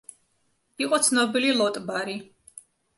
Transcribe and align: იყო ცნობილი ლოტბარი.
იყო 0.85 1.01
ცნობილი 1.09 1.55
ლოტბარი. 1.61 2.21